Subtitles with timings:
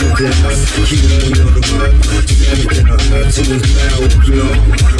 [0.00, 1.00] Çok yalnız, kim
[1.36, 1.86] yoruma
[2.26, 4.99] Sen bir kenara, çubukta okuyor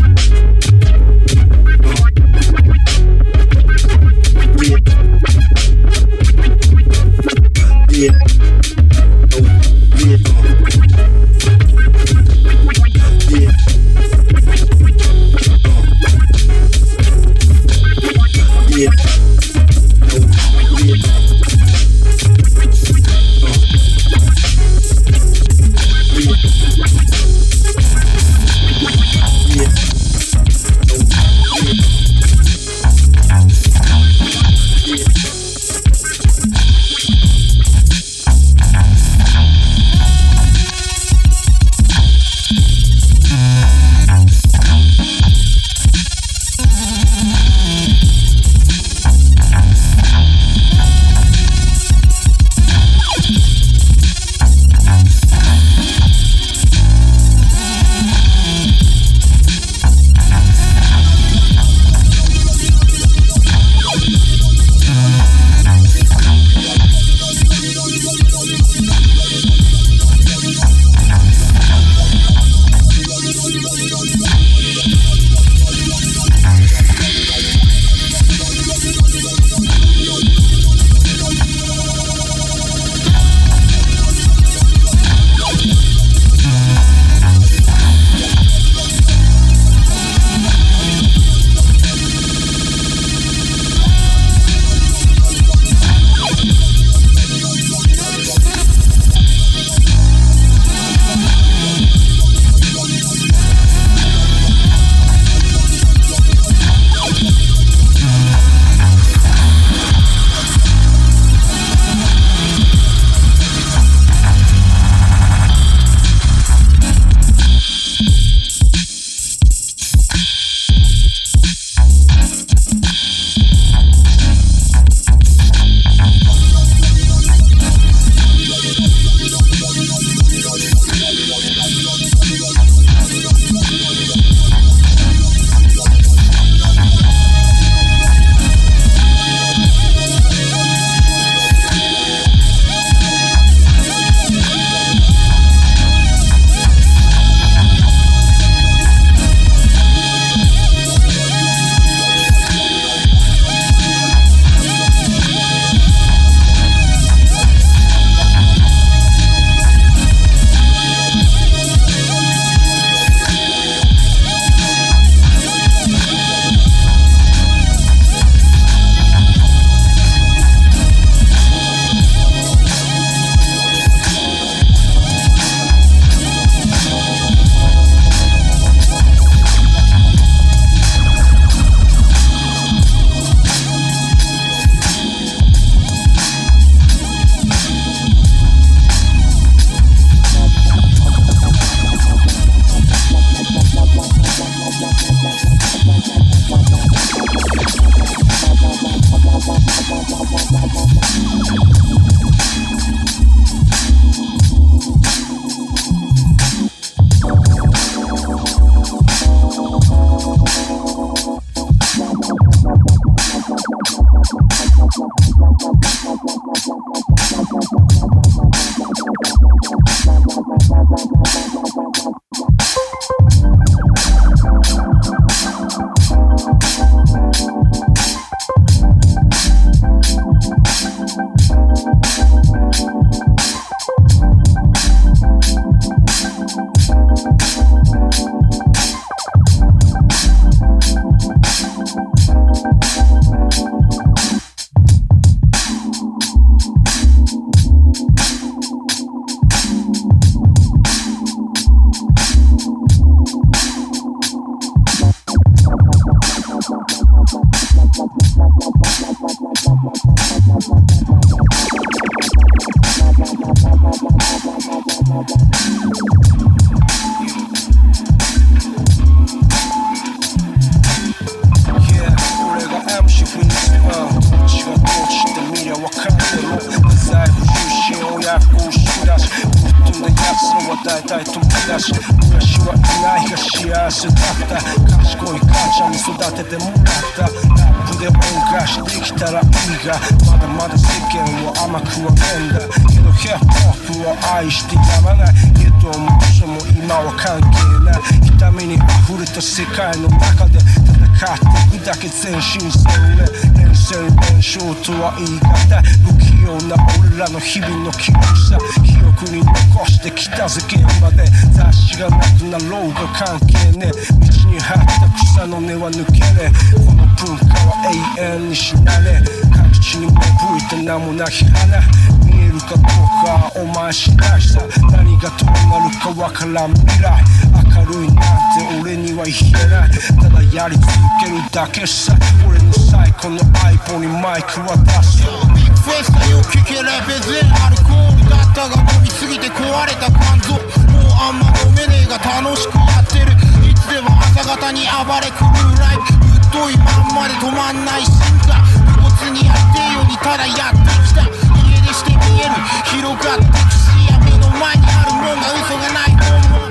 [299.41, 303.25] た世界の中で戦っていくだけ全身全霊
[303.57, 308.57] 連戦連勝とは言い難い不器用な俺らの日々の記憶さ。
[308.85, 311.25] 記憶に残してきたぜ現場で。
[311.53, 313.91] 雑誌がなくなろうが関係ねえ。
[313.91, 316.51] 道に張った草の根は抜けれ。
[316.85, 321.81] この文化は永遠に死なれ各地に芽吹いた名もなき花。
[322.25, 322.81] 見えるかどう
[323.25, 324.61] かお前次第さ。
[324.91, 327.23] 何がどうなるかわからん未来。
[327.71, 330.91] 軽いなんて俺には言えないただやり続
[331.23, 332.13] けるだけさ
[332.47, 335.23] 俺の最高の相棒にマイクは出す
[335.55, 340.59] ビッグフェスタよ聞けら別にアルコールだったが飲みすぎて壊れた肝臓
[340.91, 343.31] もうあんま飲めねえが楽しくやってる。
[343.63, 346.03] いつでも朝方に暴れ狂うライブ。
[346.27, 351.23] ぶっといまんまで止まんない進化無骨にやってよにただやってきた。
[351.23, 352.59] 家出して見える。
[352.91, 356.70] 広がってくしや目の前にあるもんが嘘がないと思う。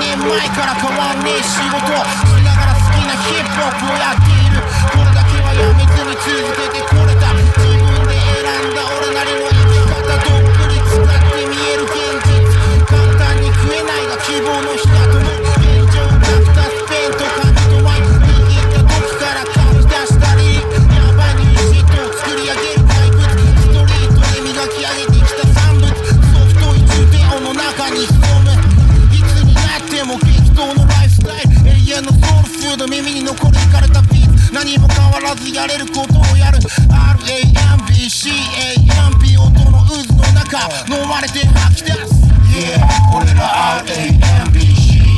[0.00, 4.64] 年前から変わんねえ仕事しながら好きなヒップホップをやっている。
[4.96, 7.14] これだけはやめずに続けてこれ
[35.20, 36.58] らずやれることをやる
[36.88, 38.20] RAMBCAMP
[39.40, 42.14] 音の渦の中飲まれて吐き出す
[42.50, 42.80] Yeah
[43.14, 45.10] 俺ら RAMBCAMP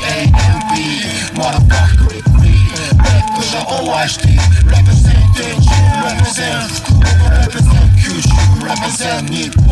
[1.36, 2.56] まだバックリクリレ
[2.88, 4.22] ッドじゃ OIST
[4.66, 5.70] Represent 天神
[6.02, 7.06] Represent 福岡
[7.46, 8.28] Represent 九州
[8.66, 9.66] Represent 日本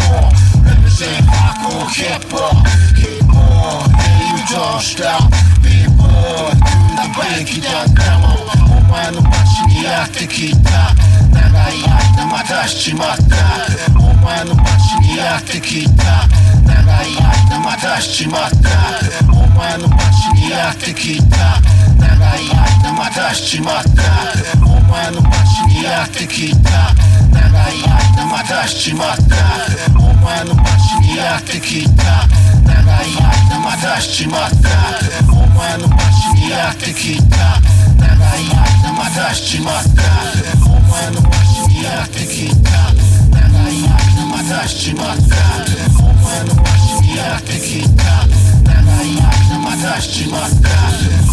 [0.65, 3.30] Represent 箱 Hip Hop
[3.61, 4.45] more And you.
[4.49, 5.29] just out
[5.63, 6.01] Be to
[6.97, 7.51] the bank
[8.71, 10.95] お前の街にやってきた
[11.33, 11.79] 長い
[12.17, 13.37] 間待たしちまった
[13.99, 16.27] お前の街にやってきた
[16.67, 17.17] 長い
[17.49, 18.71] 間待たしちまった
[19.33, 21.61] お前の街にやってきた
[22.01, 22.49] 長い
[22.83, 23.91] 間待たしちまった。
[24.65, 26.95] お前の街にやってきた
[27.33, 27.83] 長い
[28.17, 29.23] 間待たしちまった。
[29.99, 32.27] お前の街にやってきた
[32.65, 33.15] 長い
[33.49, 34.69] 間待たしちまった。
[35.33, 37.61] お前の街にやってきた
[37.99, 40.03] 長い間待たしちまった。
[40.67, 42.71] お前の街にやってきた
[43.31, 45.37] 長い間待たしちまった。
[46.03, 46.67] お前の街
[47.03, 48.27] にやってきた
[48.65, 51.30] 長い間待たしちまった。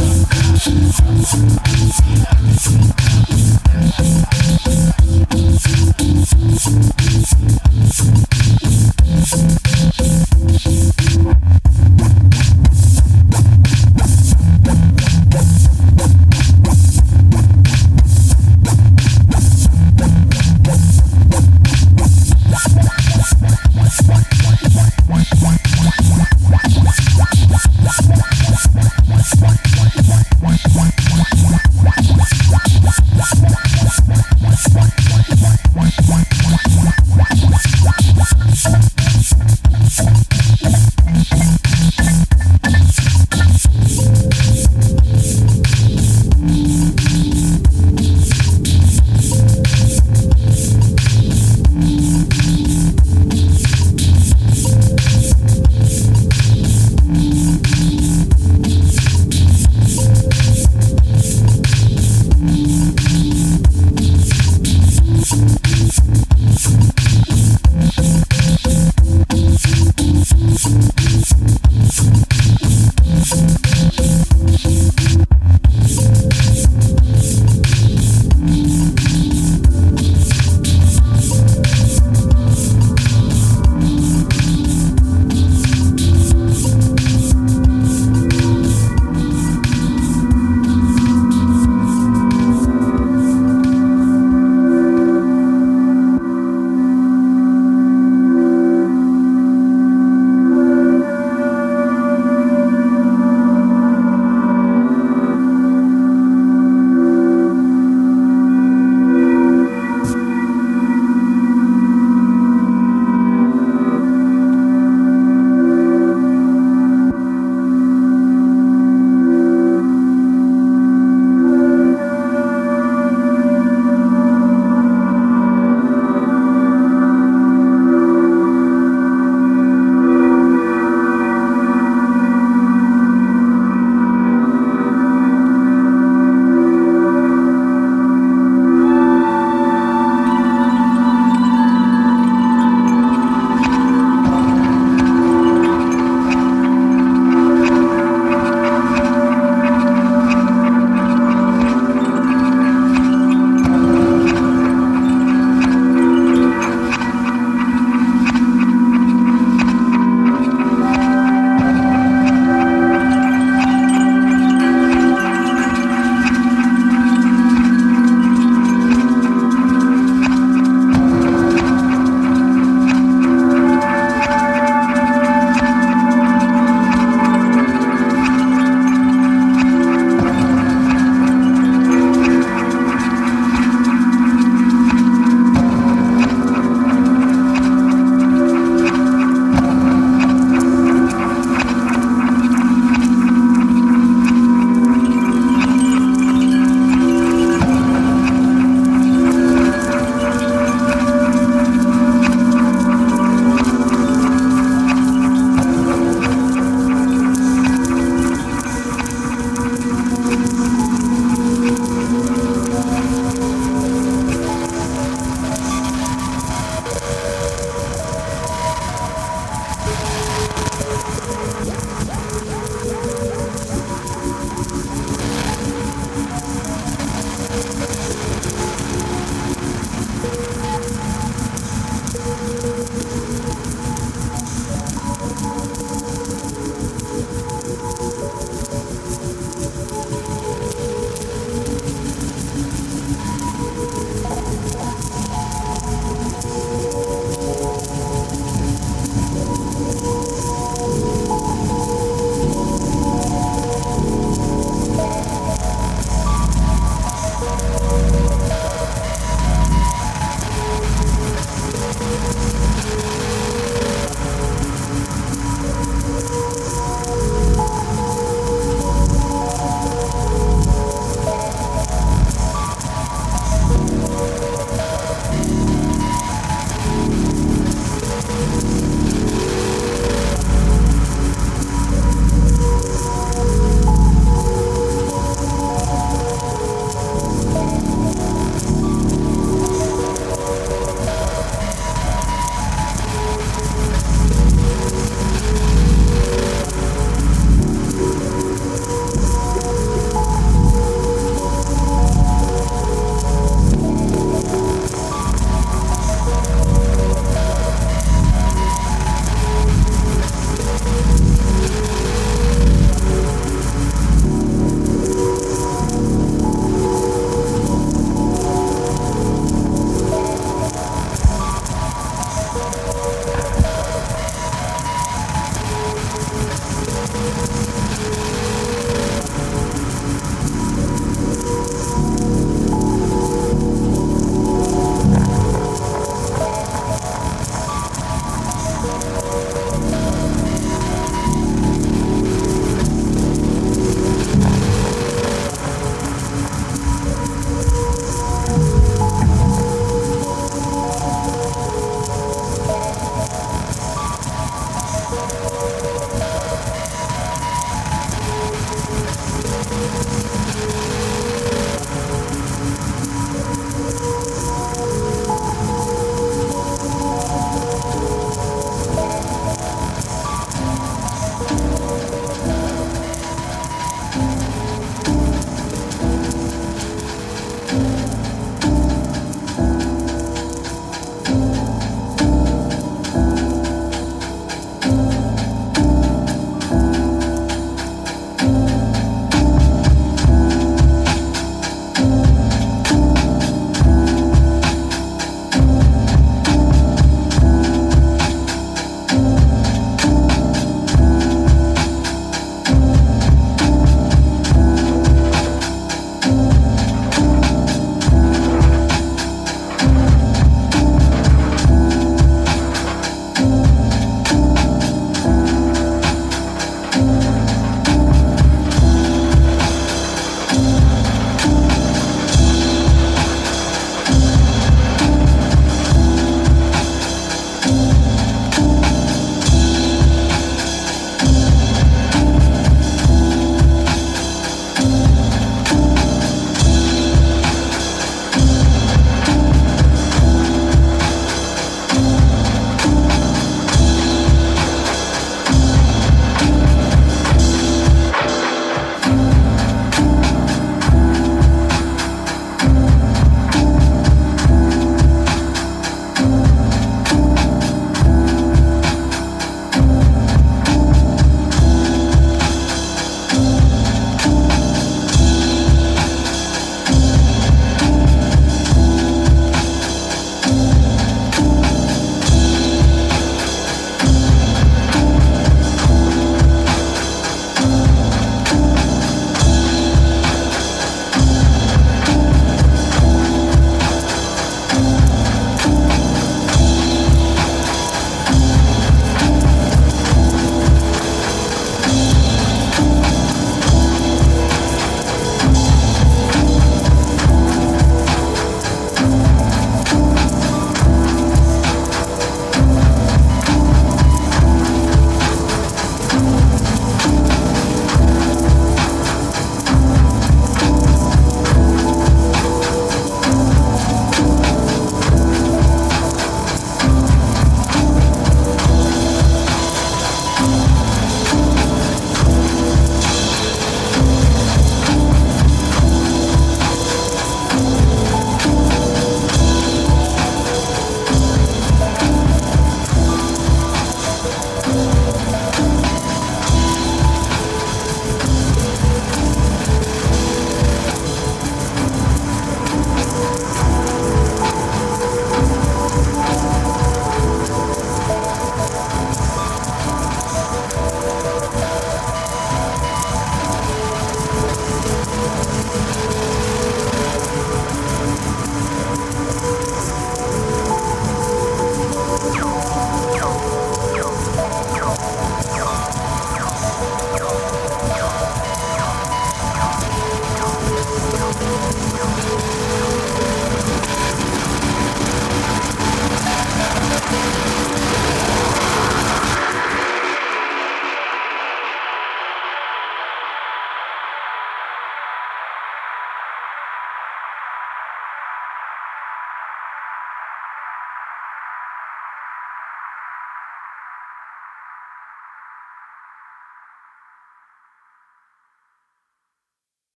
[0.00, 0.30] Thank
[8.24, 8.29] you.